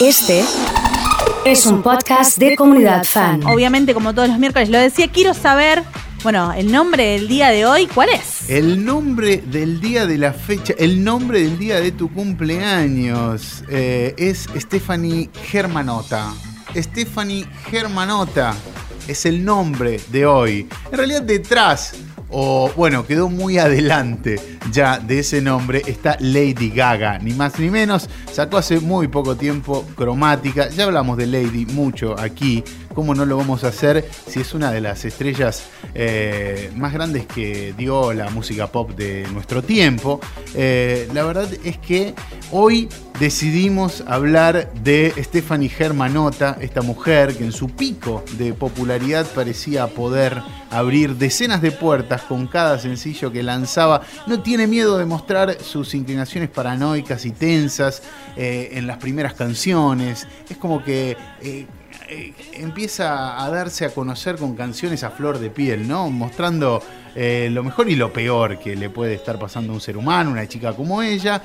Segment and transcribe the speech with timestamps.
[0.00, 0.44] Este
[1.44, 3.42] es un podcast de comunidad fan.
[3.44, 5.82] Obviamente, como todos los miércoles lo decía, quiero saber,
[6.22, 8.48] bueno, el nombre del día de hoy, ¿cuál es?
[8.48, 14.14] El nombre del día de la fecha, el nombre del día de tu cumpleaños eh,
[14.16, 16.32] es Stephanie Germanota.
[16.76, 18.54] Stephanie Germanota
[19.08, 20.68] es el nombre de hoy.
[20.92, 21.94] En realidad detrás
[22.30, 24.40] o bueno, quedó muy adelante
[24.70, 29.36] ya de ese nombre, está Lady Gaga, ni más ni menos, sacó hace muy poco
[29.36, 32.62] tiempo Cromática, ya hablamos de Lady mucho aquí,
[32.98, 37.26] ¿cómo no lo vamos a hacer si es una de las estrellas eh, más grandes
[37.26, 40.18] que dio la música pop de nuestro tiempo?
[40.56, 42.16] Eh, la verdad es que
[42.50, 42.88] hoy
[43.20, 50.42] decidimos hablar de Stephanie Germanota, esta mujer que en su pico de popularidad parecía poder
[50.68, 54.02] abrir decenas de puertas con cada sencillo que lanzaba.
[54.26, 58.02] No tiene miedo de mostrar sus inclinaciones paranoicas y tensas
[58.36, 60.26] eh, en las primeras canciones.
[60.50, 61.16] Es como que
[62.08, 66.08] eh, empieza a darse a conocer con canciones a flor de piel, ¿no?
[66.10, 66.82] Mostrando
[67.14, 70.46] lo mejor y lo peor que le puede estar pasando a un ser humano, una
[70.48, 71.42] chica como ella.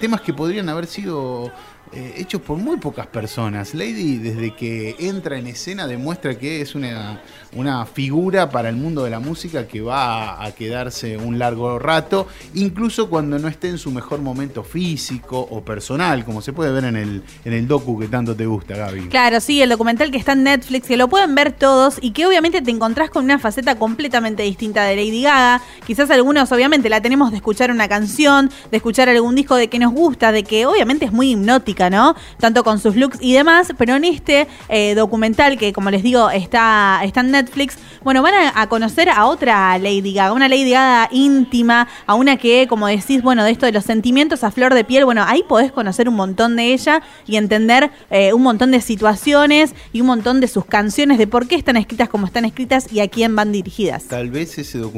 [0.00, 1.52] temas que podrían haber sido
[1.94, 3.74] eh, hechos por muy pocas personas.
[3.74, 7.20] Lady, desde que entra en escena, demuestra que es una,
[7.54, 12.28] una figura para el mundo de la música que va a, quedarse un largo rato,
[12.54, 16.84] incluso cuando no esté en su mejor momento físico o personal, como se puede ver
[16.84, 19.08] en el, en el docu que tanto te gusta, Gaby.
[19.08, 22.26] Claro, sí, el documental que está en Netflix, que lo pueden ver todos y que
[22.26, 25.62] obviamente te encontrás con una faceta completamente distinta de Lady Gaga.
[25.86, 29.78] Quizás algunos, obviamente, la tenemos de escuchar una canción, de escuchar algún disco de que
[29.78, 32.14] nos gusta, de que obviamente es muy hipnótica ¿no?
[32.38, 36.30] Tanto con sus looks y demás, pero en este eh, documental que, como les digo,
[36.30, 41.88] está, en Netflix, bueno, van a, conocer a otra Lady Gaga, una Lady Gaga íntima,
[42.06, 45.04] a una que, como decís, bueno, de esto de los sentimientos a flor de piel,
[45.04, 49.74] bueno, ahí podés conocer un montón de ella y entender eh, un montón de situaciones
[49.92, 53.00] y un montón de sus canciones, de por qué están escritas como están escritas y
[53.00, 54.04] a quién van dirigidas.
[54.04, 54.91] Tal vez ese documental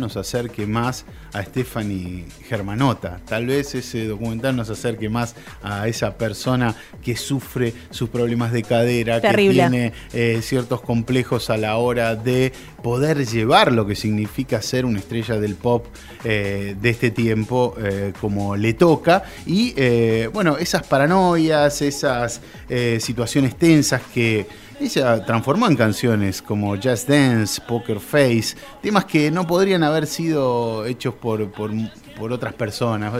[0.00, 6.16] nos acerque más a Stephanie Germanota, tal vez ese documental nos acerque más a esa
[6.16, 6.74] persona persona
[7.04, 12.52] que sufre sus problemas de cadera, que tiene eh, ciertos complejos a la hora de
[12.82, 15.86] poder llevar lo que significa ser una estrella del pop
[16.24, 19.22] eh, de este tiempo eh, como le toca.
[19.46, 19.74] Y
[20.32, 22.40] bueno, esas paranoias, esas
[22.98, 24.46] situaciones tensas que
[24.80, 30.84] ella transformó en canciones como Just Dance, Poker Face, temas que no podrían haber sido
[30.86, 31.70] hechos por, por
[32.16, 33.12] por otras personas.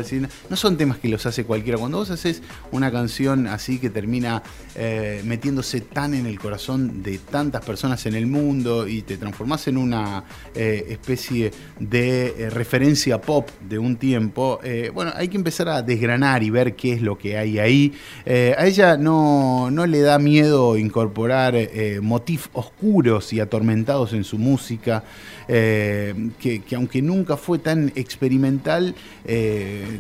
[0.49, 1.79] no son temas que los hace cualquiera.
[1.79, 2.43] Cuando vos haces
[2.73, 4.43] una canción así que termina
[4.75, 9.69] eh, metiéndose tan en el corazón de tantas personas en el mundo y te transformás
[9.69, 10.25] en una
[10.55, 14.61] eh, especie de eh, referencia pop de un tiempo,
[14.95, 17.93] bueno, hay que empezar a desgranar y ver qué es lo que hay ahí.
[18.27, 21.55] a ella no, no, le da miedo incorporar
[22.01, 25.05] motifs oscuros y atormentados en su música,
[25.47, 28.86] que aunque nunca fue tan experimental,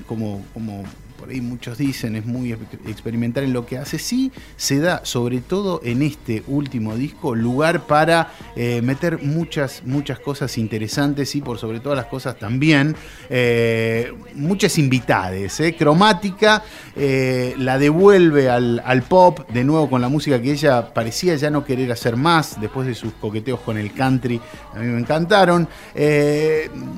[0.06, 0.84] como, como
[1.18, 5.40] por ahí muchos dicen, es muy experimental en lo que hace, sí se da, sobre
[5.40, 11.58] todo en este último disco, lugar para eh, meter muchas, muchas cosas interesantes y por
[11.58, 12.96] sobre todas las cosas también
[13.30, 15.60] eh, muchas invitades.
[15.60, 15.74] Eh.
[15.76, 16.62] Cromática
[16.96, 21.64] la devuelve al, al, pop, de nuevo con la música que ella parecía ya no
[21.64, 24.40] querer hacer más, después de sus coqueteos con el country,
[24.74, 25.68] a mí me encantaron.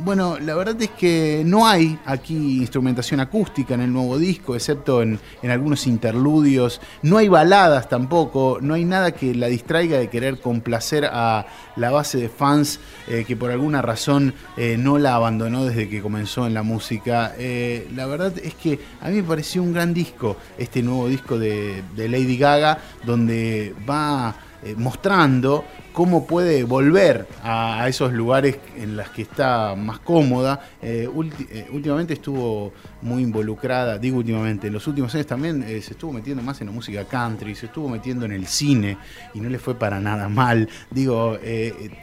[0.05, 5.03] bueno, la verdad es que no hay aquí instrumentación acústica en el nuevo disco, excepto
[5.03, 6.81] en, algunos interludios.
[7.03, 11.47] No hay baladas tampoco, no hay nada que la distraiga de querer complacer a
[11.77, 16.01] la base de fans eh, que por alguna razón eh, no la abandonó desde que
[16.01, 17.35] comenzó en la música.
[17.37, 21.39] Eh, la verdad es que a mí me pareció un gran disco, este nuevo disco
[21.39, 24.35] de, de Lady Gaga, donde va
[24.77, 25.65] mostrando
[25.99, 30.61] cómo puede volver a, esos lugares en los que está más cómoda.
[30.81, 31.09] Eh,
[31.51, 32.73] eh, últimamente estuvo
[33.03, 36.69] muy involucrada, digo últimamente, en los últimos años también eh, se estuvo metiendo más en
[36.69, 38.97] la música country, se estuvo metiendo en el cine
[39.35, 40.69] y no le fue para nada mal.
[40.93, 41.37] Digo,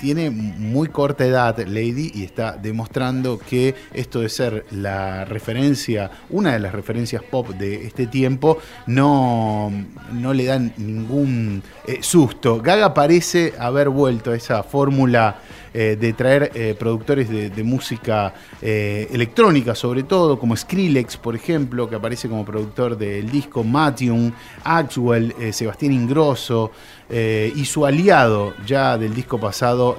[0.01, 6.51] tiene muy corta edad Lady y está demostrando que esto de ser la referencia, una
[6.51, 8.57] de las referencias pop de este tiempo,
[8.87, 9.71] no,
[10.11, 11.63] no le dan ningún
[12.01, 12.61] susto.
[12.61, 15.35] Gaga parece haber vuelto a esa fórmula
[15.77, 21.97] eh, de traer eh, productores de, música electrónica, sobre todo, como Skrillex, por ejemplo, que
[21.97, 24.31] aparece como productor del disco Matium,
[24.63, 26.71] Actual, Sebastián Ingrosso.
[27.09, 29.97] y su aliado ya del disco pasado,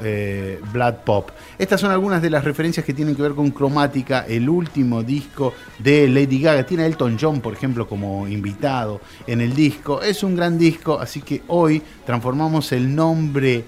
[0.73, 1.31] Blood Pop.
[1.59, 5.53] Estas son algunas de las referencias que tienen que ver con Cromática, el último disco
[5.79, 6.65] de Lady Gaga.
[6.65, 10.01] Tiene Elton John, por ejemplo, como invitado en el disco.
[10.03, 13.65] Es un gran disco, así que hoy transformamos el nombre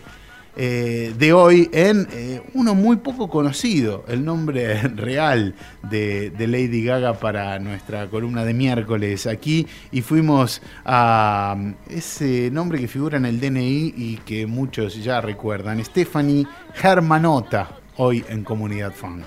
[0.56, 5.54] eh, de hoy en eh, uno muy poco conocido, el nombre real
[5.88, 12.80] de, Lady Gaga para nuestra columna de miércoles aquí y fuimos a um, ese nombre
[12.80, 18.92] que figura en el DNI y que muchos ya recuerdan, Stephanie Germanota, hoy en Comunidad
[18.92, 19.22] Fan.